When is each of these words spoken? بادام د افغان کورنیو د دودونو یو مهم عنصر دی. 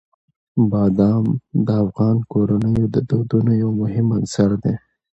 بادام 0.69 1.25
د 1.65 1.67
افغان 1.83 2.17
کورنیو 2.31 2.85
د 2.93 2.95
دودونو 3.09 3.51
یو 3.61 3.69
مهم 3.81 4.07
عنصر 4.17 4.51
دی. 4.63 4.73